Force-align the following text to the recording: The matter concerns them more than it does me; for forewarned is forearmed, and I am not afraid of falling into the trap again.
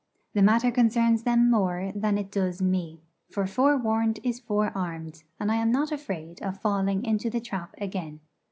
The 0.33 0.41
matter 0.41 0.71
concerns 0.71 1.21
them 1.21 1.51
more 1.51 1.91
than 1.93 2.17
it 2.17 2.31
does 2.31 2.59
me; 2.59 3.01
for 3.29 3.45
forewarned 3.45 4.19
is 4.23 4.39
forearmed, 4.39 5.21
and 5.39 5.51
I 5.51 5.57
am 5.57 5.71
not 5.71 5.91
afraid 5.91 6.41
of 6.41 6.57
falling 6.59 7.05
into 7.05 7.29
the 7.29 7.39
trap 7.39 7.75
again. 7.77 8.19